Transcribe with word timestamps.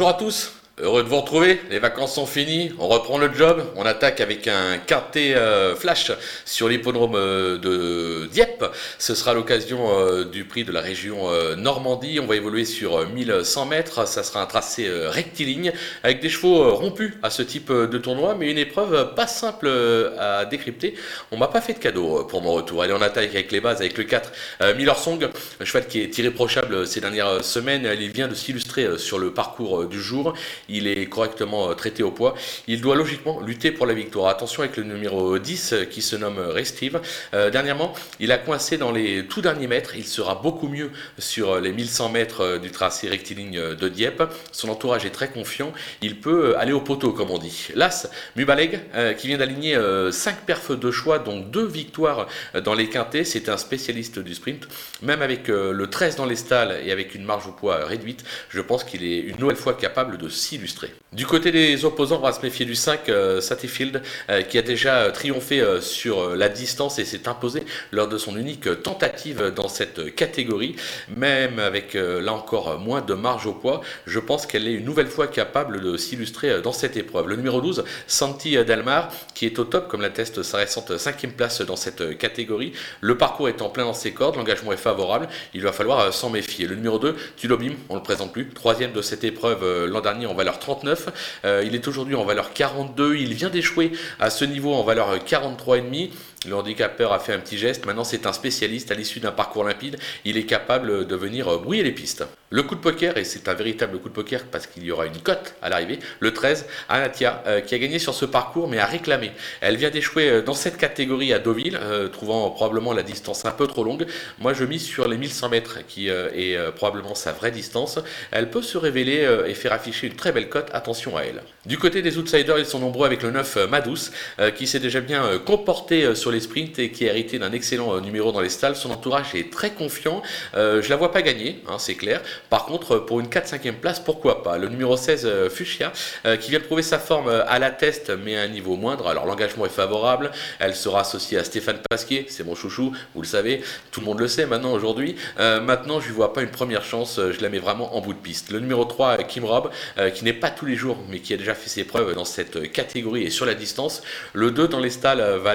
Bonjour 0.00 0.14
à 0.16 0.18
tous 0.18 0.59
Heureux 0.82 1.02
de 1.02 1.08
vous 1.08 1.20
retrouver, 1.20 1.60
les 1.68 1.78
vacances 1.78 2.14
sont 2.14 2.24
finies, 2.24 2.72
on 2.78 2.88
reprend 2.88 3.18
le 3.18 3.30
job, 3.34 3.62
on 3.76 3.84
attaque 3.84 4.22
avec 4.22 4.48
un 4.48 4.78
quintet 4.78 5.34
euh, 5.34 5.76
flash 5.76 6.10
sur 6.46 6.70
l'hippodrome 6.70 7.16
euh, 7.16 7.58
de 7.58 8.26
Dieppe. 8.28 8.64
Ce 8.98 9.14
sera 9.14 9.34
l'occasion 9.34 9.90
euh, 9.90 10.24
du 10.24 10.44
prix 10.44 10.64
de 10.64 10.72
la 10.72 10.80
région 10.80 11.28
Normandie, 11.56 12.18
on 12.18 12.26
va 12.26 12.36
évoluer 12.36 12.64
sur 12.64 13.06
1100 13.10 13.66
mètres, 13.66 14.08
ça 14.08 14.22
sera 14.22 14.40
un 14.40 14.46
tracé 14.46 14.88
rectiligne 15.08 15.72
avec 16.02 16.20
des 16.20 16.30
chevaux 16.30 16.74
rompus 16.74 17.12
à 17.22 17.28
ce 17.28 17.42
type 17.42 17.70
de 17.70 17.98
tournoi, 17.98 18.34
mais 18.38 18.50
une 18.50 18.58
épreuve 18.58 19.14
pas 19.14 19.26
simple 19.26 19.70
à 20.18 20.44
décrypter. 20.46 20.94
On 21.30 21.36
m'a 21.36 21.48
pas 21.48 21.60
fait 21.60 21.74
de 21.74 21.78
cadeau 21.78 22.24
pour 22.24 22.42
mon 22.42 22.52
retour. 22.52 22.82
Allez, 22.82 22.94
on 22.94 23.02
attaque 23.02 23.30
avec 23.30 23.52
les 23.52 23.60
bases, 23.60 23.80
avec 23.80 23.98
le 23.98 24.04
4 24.04 24.32
Miller 24.76 24.98
Song, 24.98 25.28
un 25.60 25.64
cheval 25.64 25.86
qui 25.86 26.00
est 26.00 26.16
irréprochable 26.18 26.86
ces 26.86 27.00
dernières 27.00 27.44
semaines, 27.44 27.88
il 28.00 28.10
vient 28.10 28.28
de 28.28 28.34
s'illustrer 28.34 28.98
sur 28.98 29.18
le 29.18 29.32
parcours 29.32 29.86
du 29.86 30.00
jour 30.00 30.34
il 30.70 30.86
est 30.86 31.06
correctement 31.06 31.70
euh, 31.70 31.74
traité 31.74 32.02
au 32.02 32.10
poids. 32.10 32.34
Il 32.66 32.80
doit 32.80 32.94
logiquement 32.94 33.40
lutter 33.40 33.70
pour 33.70 33.86
la 33.86 33.94
victoire. 33.94 34.28
Attention 34.28 34.62
avec 34.62 34.76
le 34.76 34.84
numéro 34.84 35.38
10 35.38 35.72
euh, 35.72 35.84
qui 35.84 36.02
se 36.02 36.16
nomme 36.16 36.38
Restive. 36.38 37.00
Euh, 37.34 37.50
dernièrement, 37.50 37.92
il 38.18 38.32
a 38.32 38.38
coincé 38.38 38.78
dans 38.78 38.92
les 38.92 39.26
tout 39.26 39.40
derniers 39.40 39.66
mètres. 39.66 39.96
Il 39.96 40.06
sera 40.06 40.36
beaucoup 40.36 40.68
mieux 40.68 40.90
sur 41.18 41.60
les 41.60 41.72
1100 41.72 42.08
mètres 42.10 42.58
du 42.58 42.70
tracé 42.70 43.08
rectiligne 43.08 43.74
de 43.74 43.88
Dieppe. 43.88 44.22
Son 44.52 44.68
entourage 44.68 45.04
est 45.04 45.10
très 45.10 45.28
confiant. 45.28 45.72
Il 46.02 46.20
peut 46.20 46.56
aller 46.56 46.72
au 46.72 46.80
poteau, 46.80 47.12
comme 47.12 47.30
on 47.30 47.38
dit. 47.38 47.68
L'As, 47.74 48.08
Mubaleg, 48.36 48.80
qui 49.18 49.26
vient 49.26 49.38
d'aligner 49.38 49.78
5 50.10 50.40
perfs 50.46 50.72
de 50.72 50.90
choix, 50.90 51.18
donc 51.18 51.50
2 51.50 51.64
victoires 51.66 52.28
dans 52.64 52.74
les 52.74 52.88
quintés. 52.88 53.24
C'est 53.24 53.48
un 53.48 53.56
spécialiste 53.56 54.18
du 54.18 54.34
sprint. 54.34 54.68
Même 55.02 55.22
avec 55.22 55.48
le 55.48 55.86
13 55.86 56.16
dans 56.16 56.26
les 56.26 56.36
stalles 56.36 56.80
et 56.84 56.92
avec 56.92 57.14
une 57.14 57.24
marge 57.24 57.46
au 57.46 57.52
poids 57.52 57.84
réduite, 57.84 58.24
je 58.48 58.60
pense 58.60 58.84
qu'il 58.84 59.04
est 59.04 59.18
une 59.18 59.38
nouvelle 59.38 59.56
fois 59.56 59.74
capable 59.74 60.18
de 60.18 60.28
s'illustrer 60.60 60.99
du 61.12 61.26
côté 61.26 61.50
des 61.50 61.84
opposants, 61.84 62.18
on 62.18 62.22
va 62.22 62.32
se 62.32 62.40
méfier 62.40 62.64
du 62.64 62.76
5, 62.76 63.08
euh, 63.08 63.40
Satterfield, 63.40 64.00
euh, 64.30 64.42
qui 64.42 64.58
a 64.58 64.62
déjà 64.62 64.98
euh, 64.98 65.10
triomphé 65.10 65.60
sur 65.80 66.36
la 66.36 66.48
distance 66.48 67.00
et 67.00 67.04
s'est 67.04 67.26
imposé 67.26 67.64
lors 67.90 68.06
de 68.06 68.16
son 68.16 68.36
unique 68.36 68.82
tentative 68.84 69.52
dans 69.56 69.66
cette 69.66 70.14
catégorie. 70.14 70.76
Même 71.16 71.58
avec 71.58 71.94
là 71.94 72.32
encore 72.32 72.78
moins 72.78 73.00
de 73.00 73.14
marge 73.14 73.46
au 73.46 73.52
poids, 73.52 73.80
je 74.06 74.20
pense 74.20 74.46
qu'elle 74.46 74.68
est 74.68 74.74
une 74.74 74.84
nouvelle 74.84 75.08
fois 75.08 75.26
capable 75.26 75.80
de 75.80 75.96
s'illustrer 75.96 76.62
dans 76.62 76.72
cette 76.72 76.96
épreuve. 76.96 77.26
Le 77.26 77.36
numéro 77.36 77.60
12, 77.60 77.84
Santi 78.06 78.52
Delmar, 78.64 79.10
qui 79.34 79.46
est 79.46 79.58
au 79.58 79.64
top, 79.64 79.88
comme 79.88 80.02
l'atteste 80.02 80.42
sa 80.42 80.58
récente 80.58 80.96
cinquième 80.96 81.32
place 81.32 81.60
dans 81.60 81.76
cette 81.76 82.18
catégorie. 82.18 82.72
Le 83.00 83.18
parcours 83.18 83.48
est 83.48 83.62
en 83.62 83.68
plein 83.68 83.84
dans 83.84 83.94
ses 83.94 84.12
cordes, 84.12 84.36
l'engagement 84.36 84.72
est 84.72 84.76
favorable, 84.76 85.28
il 85.54 85.62
va 85.62 85.72
falloir 85.72 86.14
s'en 86.14 86.30
méfier. 86.30 86.66
Le 86.66 86.76
numéro 86.76 86.98
2, 86.98 87.16
Tulobim, 87.36 87.72
on 87.88 87.96
le 87.96 88.02
présente 88.02 88.32
plus, 88.32 88.48
troisième 88.48 88.92
de 88.92 89.02
cette 89.02 89.24
épreuve 89.24 89.86
l'an 89.86 90.00
dernier 90.00 90.26
en 90.26 90.34
valeur 90.34 90.58
39. 90.58 90.99
Euh, 91.44 91.62
il 91.64 91.74
est 91.74 91.86
aujourd'hui 91.88 92.14
en 92.14 92.24
valeur 92.24 92.52
42. 92.52 93.16
Il 93.16 93.34
vient 93.34 93.50
d'échouer 93.50 93.92
à 94.18 94.30
ce 94.30 94.44
niveau 94.44 94.74
en 94.74 94.82
valeur 94.82 95.16
43,5. 95.16 96.10
Le 96.46 96.54
handicapeur 96.54 97.12
a 97.12 97.18
fait 97.18 97.32
un 97.32 97.38
petit 97.38 97.58
geste. 97.58 97.86
Maintenant, 97.86 98.04
c'est 98.04 98.26
un 98.26 98.32
spécialiste 98.32 98.90
à 98.90 98.94
l'issue 98.94 99.20
d'un 99.20 99.32
parcours 99.32 99.64
limpide. 99.64 99.98
Il 100.24 100.36
est 100.36 100.46
capable 100.46 101.06
de 101.06 101.16
venir 101.16 101.58
brouiller 101.58 101.82
les 101.82 101.92
pistes. 101.92 102.24
Le 102.52 102.64
coup 102.64 102.74
de 102.74 102.80
poker, 102.80 103.16
et 103.16 103.22
c'est 103.22 103.46
un 103.46 103.54
véritable 103.54 104.00
coup 104.00 104.08
de 104.08 104.14
poker 104.14 104.42
parce 104.50 104.66
qu'il 104.66 104.82
y 104.82 104.90
aura 104.90 105.06
une 105.06 105.18
cote 105.18 105.54
à 105.62 105.68
l'arrivée, 105.68 106.00
le 106.18 106.34
13, 106.34 106.66
Anatia, 106.88 107.44
euh, 107.46 107.60
qui 107.60 107.76
a 107.76 107.78
gagné 107.78 108.00
sur 108.00 108.12
ce 108.12 108.24
parcours 108.24 108.66
mais 108.66 108.78
a 108.78 108.86
réclamé. 108.86 109.30
Elle 109.60 109.76
vient 109.76 109.90
d'échouer 109.90 110.28
euh, 110.28 110.42
dans 110.42 110.54
cette 110.54 110.76
catégorie 110.76 111.32
à 111.32 111.38
Deauville, 111.38 111.78
trouvant 112.12 112.50
probablement 112.50 112.92
la 112.92 113.04
distance 113.04 113.44
un 113.44 113.52
peu 113.52 113.68
trop 113.68 113.84
longue. 113.84 114.04
Moi, 114.40 114.52
je 114.52 114.64
mise 114.64 114.84
sur 114.84 115.06
les 115.06 115.16
1100 115.16 115.48
mètres, 115.48 115.78
qui 115.86 116.08
est 116.08 116.58
probablement 116.72 117.14
sa 117.14 117.30
vraie 117.30 117.52
distance. 117.52 118.00
Elle 118.32 118.50
peut 118.50 118.62
se 118.62 118.76
révéler 118.76 119.28
et 119.46 119.54
faire 119.54 119.72
afficher 119.72 120.08
une 120.08 120.16
très 120.16 120.32
belle 120.32 120.48
cote, 120.48 120.70
attention 120.72 121.16
à 121.16 121.22
elle. 121.22 121.42
Du 121.66 121.76
côté 121.76 122.00
des 122.00 122.16
outsiders, 122.16 122.58
ils 122.58 122.64
sont 122.64 122.78
nombreux 122.78 123.04
avec 123.04 123.22
le 123.22 123.30
9 123.30 123.56
euh, 123.58 123.66
Madous, 123.66 124.10
euh, 124.38 124.50
qui 124.50 124.66
s'est 124.66 124.80
déjà 124.80 125.00
bien 125.02 125.26
euh, 125.26 125.38
comporté 125.38 126.14
sur 126.14 126.30
les 126.30 126.40
sprints 126.40 126.78
et 126.78 126.90
qui 126.90 127.06
a 127.06 127.10
hérité 127.10 127.38
d'un 127.38 127.52
excellent 127.52 128.00
numéro 128.00 128.32
dans 128.32 128.40
les 128.40 128.48
stalls. 128.48 128.76
Son 128.76 128.90
entourage 128.90 129.34
est 129.34 129.52
très 129.52 129.70
confiant. 129.70 130.22
je 130.54 130.88
la 130.88 130.96
vois 130.96 131.12
pas 131.12 131.20
gagner, 131.20 131.62
hein, 131.68 131.76
c'est 131.78 131.96
clair. 131.96 132.22
Par 132.48 132.64
contre, 132.64 132.96
pour 132.96 133.20
une 133.20 133.28
4-5e 133.28 133.74
place, 133.74 134.00
pourquoi 134.00 134.42
pas 134.42 134.58
Le 134.58 134.68
numéro 134.68 134.96
16 134.96 135.48
Fuchsia, 135.50 135.92
qui 136.40 136.50
vient 136.50 136.58
de 136.58 136.64
prouver 136.64 136.82
sa 136.82 136.98
forme 136.98 137.28
à 137.28 137.58
la 137.58 137.70
test, 137.70 138.10
mais 138.24 138.36
à 138.36 138.42
un 138.42 138.48
niveau 138.48 138.76
moindre. 138.76 139.06
Alors 139.06 139.26
l'engagement 139.26 139.66
est 139.66 139.70
favorable. 139.70 140.30
Elle 140.58 140.74
sera 140.74 141.02
associée 141.02 141.38
à 141.38 141.44
Stéphane 141.44 141.78
Pasquier, 141.88 142.26
c'est 142.28 142.44
mon 142.44 142.54
chouchou, 142.54 142.92
vous 143.14 143.22
le 143.22 143.28
savez. 143.28 143.62
Tout 143.92 144.00
le 144.00 144.06
monde 144.06 144.18
le 144.18 144.28
sait 144.28 144.46
maintenant 144.46 144.72
aujourd'hui. 144.72 145.14
maintenant, 145.38 146.00
je 146.00 146.08
ne 146.08 146.14
vois 146.14 146.32
pas 146.32 146.42
une 146.42 146.50
première 146.50 146.82
chance. 146.82 147.20
Je 147.20 147.40
la 147.40 147.50
mets 147.50 147.58
vraiment 147.58 147.94
en 147.96 148.00
bout 148.00 148.14
de 148.14 148.18
piste. 148.18 148.50
Le 148.50 148.60
numéro 148.60 148.84
3, 148.84 149.18
Kim 149.24 149.44
Robb, 149.44 149.70
qui 150.14 150.24
n'est 150.24 150.32
pas 150.32 150.50
tous 150.50 150.66
les 150.66 150.76
jours, 150.76 150.96
mais 151.08 151.20
qui 151.20 151.34
a 151.34 151.36
déjà 151.36 151.54
fait 151.54 151.68
ses 151.68 151.84
preuves 151.84 152.14
dans 152.14 152.24
cette 152.24 152.72
catégorie 152.72 153.24
et 153.24 153.30
sur 153.30 153.46
la 153.46 153.54
distance. 153.54 154.02
Le 154.32 154.50
2 154.50 154.66
dans 154.66 154.80
les 154.80 154.90
stalles 154.90 155.20
va. 155.42 155.50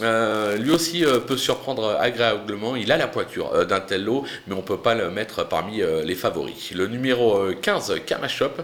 Euh, 0.00 0.56
lui 0.56 0.70
aussi 0.70 1.04
euh, 1.04 1.18
peut 1.18 1.36
surprendre 1.36 1.96
agréablement. 2.00 2.76
Il 2.76 2.90
a 2.92 2.96
la 2.96 3.08
poiture 3.08 3.52
euh, 3.54 3.64
d'un 3.64 3.80
tel 3.80 4.04
lot, 4.04 4.24
mais 4.46 4.54
on 4.54 4.58
ne 4.58 4.62
peut 4.62 4.78
pas 4.78 4.94
le 4.94 5.10
mettre 5.10 5.46
parmi 5.46 5.82
les 6.04 6.14
favoris. 6.14 6.72
Le 6.72 6.86
numéro 6.86 7.52
15, 7.60 8.00
Kamashop, 8.06 8.62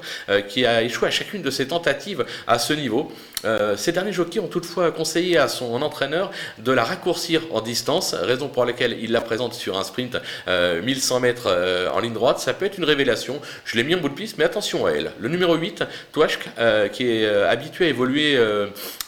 qui 0.49 0.65
a 0.65 0.83
échoué 0.83 1.09
à 1.09 1.11
chacune 1.11 1.43
de 1.43 1.51
ses 1.51 1.69
tentatives 1.69 2.25
à 2.47 2.59
ce 2.59 2.73
niveau. 2.73 3.11
ces 3.77 3.93
derniers 3.93 4.13
jockeys 4.13 4.41
ont 4.41 4.49
toutefois 4.49 4.91
conseillé 4.91 5.39
à 5.39 5.49
son 5.49 5.81
entraîneur 5.83 6.31
de 6.59 6.73
la 6.73 6.85
raccourcir 6.85 7.43
en 7.51 7.61
distance, 7.61 8.15
raison 8.15 8.49
pour 8.49 8.65
laquelle 8.65 8.97
il 9.01 9.13
la 9.13 9.21
présente 9.21 9.55
sur 9.55 9.79
un 9.79 9.85
sprint 9.85 10.19
1100 10.47 11.21
mètres 11.21 11.91
en 11.93 12.01
ligne 12.01 12.13
droite. 12.13 12.39
Ça 12.39 12.55
peut 12.55 12.67
être 12.67 12.79
une 12.79 12.85
révélation. 12.85 13.41
Je 13.65 13.77
l'ai 13.77 13.85
mis 13.85 13.95
en 13.95 13.99
bout 13.99 14.09
de 14.09 14.15
piste, 14.15 14.37
mais 14.39 14.45
attention 14.45 14.87
à 14.87 14.91
elle. 14.91 15.13
Le 15.19 15.29
numéro 15.29 15.55
8, 15.55 15.85
Touachk, 16.13 16.49
qui 16.93 17.09
est 17.09 17.27
habitué 17.27 17.87
à 17.87 17.89
évoluer 17.89 18.39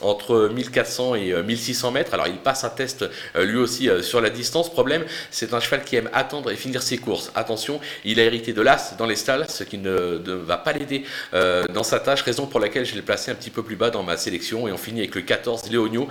entre 0.01 0.49
1400 0.53 1.15
et 1.17 1.43
1600 1.43 1.91
mètres 1.93 2.10
alors 2.13 2.27
il 2.27 2.39
passe 2.39 2.65
un 2.65 2.71
test 2.71 3.05
euh, 3.37 3.45
lui 3.45 3.59
aussi 3.59 3.89
euh, 3.89 4.03
sur 4.03 4.21
la 4.21 4.31
distance. 4.31 4.71
Problème, 4.71 5.05
c'est 5.31 5.55
un 5.55 5.61
cheval 5.61 5.85
qui 5.85 5.97
aime 5.97 6.11
attendre 6.13 6.51
et 6.51 6.57
finir 6.57 6.83
ses 6.83 6.99
courses. 6.99 7.31
Attention, 7.35 7.81
il 8.05 8.21
a 8.21 8.25
hérité 8.25 8.53
de 8.53 8.63
l'as 8.63 8.95
dans 8.99 9.07
les 9.07 9.17
stalles, 9.17 9.47
ce 9.49 9.65
qui 9.65 9.79
ne, 9.79 9.91
va 9.91 10.57
pas 10.57 10.73
l'aider 10.73 11.05
euh, 11.35 11.65
dans 11.73 11.83
sa 11.83 12.01
tâche, 12.01 12.23
raison 12.23 12.47
pour 12.47 12.61
laquelle 12.61 12.85
je 12.85 12.95
l'ai 12.95 13.03
placé 13.03 13.31
un 13.31 13.35
petit 13.35 13.51
peu 13.51 13.63
plus 13.63 13.77
bas 13.77 13.91
dans 13.91 14.03
ma 14.03 14.17
sélection. 14.17 14.69
Et 14.69 14.73
on 14.73 14.79
finit 14.79 15.01
avec 15.01 15.15
le 15.15 15.23
14 15.23 15.71
Léonio 15.71 16.09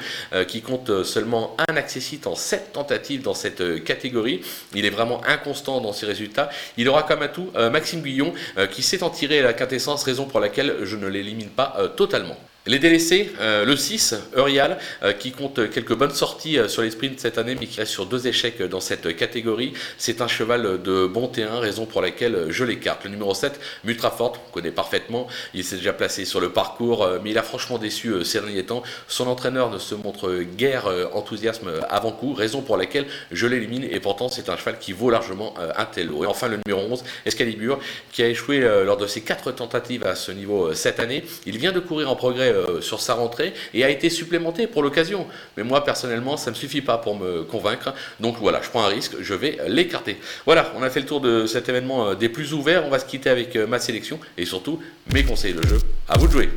qui 0.48 0.62
compte 0.62 1.04
seulement 1.04 1.56
un 1.68 1.76
accessite 1.76 2.28
en 2.28 2.36
7 2.36 2.74
tentatives 2.74 3.22
dans 3.22 3.34
cette 3.34 3.84
catégorie. 3.84 4.42
Il 4.74 4.86
est 4.86 4.90
vraiment 4.90 5.22
inconstant 5.26 5.82
dans 5.82 5.94
ses 5.94 6.06
résultats. 6.06 6.50
Il 6.78 6.88
aura 6.90 7.04
comme 7.04 7.22
atout 7.22 7.52
Maxime 7.72 8.02
Guillon 8.02 8.34
qui 8.72 8.84
s'est 8.84 9.04
en 9.04 9.10
tiré 9.10 9.42
la 9.42 9.54
quintessence, 9.54 10.04
raison 10.04 10.26
pour 10.26 10.40
laquelle 10.40 10.78
je 10.84 10.96
ne 10.96 11.08
l'élimine 11.08 11.50
pas 11.50 11.78
totalement. 11.96 12.38
Les 12.70 12.78
délaissés, 12.78 13.32
euh, 13.42 13.66
le 13.66 13.76
6, 13.76 14.14
Eurial, 14.38 14.78
euh, 15.02 15.12
qui 15.12 15.32
compte 15.32 15.72
quelques 15.72 15.96
bonnes 15.96 16.14
sorties 16.14 16.60
euh, 16.60 16.68
sur 16.68 16.84
les 16.84 16.92
sprints 16.92 17.20
cette 17.20 17.40
année, 17.40 17.58
mais 17.60 17.66
qui 17.66 17.80
reste 17.80 17.92
sur 17.92 18.06
deux 18.06 18.28
échecs 18.28 18.62
dans 18.62 18.80
cette 18.80 19.16
catégorie. 19.16 19.74
C'est 19.98 20.22
un 20.22 20.28
cheval 20.28 20.80
de 20.84 21.08
bon 21.08 21.32
T1, 21.34 21.58
raison 21.58 21.88
pour 21.88 22.00
laquelle 22.00 22.46
je 22.50 22.64
l'écarte. 22.64 23.06
Le 23.06 23.10
numéro 23.10 23.34
7, 23.34 23.60
Mutrafort, 23.86 24.38
on 24.48 24.52
connaît 24.52 24.70
parfaitement. 24.70 25.26
Il 25.56 25.64
s'est 25.64 25.78
déjà 25.78 25.94
placé 25.94 26.26
sur 26.26 26.40
le 26.40 26.50
parcours, 26.50 27.10
mais 27.24 27.32
il 27.32 27.40
a 27.40 27.42
franchement 27.42 27.80
déçu 27.80 28.24
ces 28.24 28.40
derniers 28.40 28.64
temps. 28.64 28.84
Son 29.08 29.26
entraîneur 29.26 29.72
ne 29.72 29.80
se 29.80 29.96
montre 29.96 30.44
guère 30.56 30.88
enthousiasme 31.14 31.72
avant 31.90 32.12
coup, 32.12 32.34
raison 32.34 32.62
pour 32.62 32.78
laquelle 32.78 33.08
je 33.32 33.48
l'élimine. 33.48 33.84
Et 33.90 34.00
pourtant, 34.00 34.30
c'est 34.30 34.48
un 34.48 34.58
cheval 34.58 34.78
qui 34.78 34.94
vaut 34.94 35.10
largement 35.10 35.56
un 35.58 35.86
tel 35.86 36.12
Et 36.12 36.26
enfin, 36.28 36.48
le 36.48 36.60
numéro 36.68 36.88
11, 36.88 37.04
Escalibur, 37.26 37.80
qui 38.12 38.22
a 38.22 38.28
échoué 38.28 38.60
lors 38.86 38.98
de 38.98 39.08
ses 39.08 39.22
quatre 39.22 39.52
tentatives 39.52 40.06
à 40.06 40.14
ce 40.14 40.32
niveau 40.32 40.76
cette 40.76 41.00
année. 41.00 41.24
Il 41.48 41.58
vient 41.58 41.72
de 41.72 41.80
courir 41.80 42.12
en 42.12 42.16
progrès 42.16 42.54
euh, 42.60 42.82
sur 42.82 43.02
sa 43.02 43.14
rentrée 43.14 43.54
et 43.74 43.84
a 43.84 43.90
été 43.90 44.10
supplémenté 44.10 44.68
pour 44.68 44.84
l'occasion. 44.84 45.28
Mais 45.58 45.64
moi, 45.64 45.84
personnellement, 45.84 46.38
ça 46.38 46.52
ne 46.52 46.56
me 46.56 46.60
suffit 46.60 46.82
pas 46.82 46.98
pour 46.98 47.18
me 47.18 47.44
convaincre. 47.44 47.94
Donc 48.20 48.38
voilà, 48.40 48.62
je 48.62 48.70
prends 48.70 48.84
un 48.84 48.88
risque, 48.88 49.16
je 49.22 49.34
vais 49.34 49.58
l'écarter. 49.68 50.18
Voilà, 50.46 50.72
on 50.78 50.84
a 50.84 50.90
fait 50.90 51.00
le 51.00 51.06
tour 51.06 51.22
de 51.22 51.46
cet 51.46 51.70
événement 51.70 52.10
euh, 52.10 52.16
des 52.16 52.30
plus 52.30 52.54
ouverts. 52.54 52.84
On 52.86 52.90
va 52.90 53.00
se 53.00 53.06
quitter 53.06 53.30
avec 53.30 53.56
euh, 53.56 53.68
ma 53.68 53.80
sélection 53.80 54.20
et 54.38 54.46
surtout 54.46 54.80
mes 55.14 55.24
conseils 55.24 55.54
de 55.54 55.66
jeu. 55.66 55.80
À 56.08 56.18
vous 56.18 56.28
de 56.28 56.32
jouer. 56.32 56.50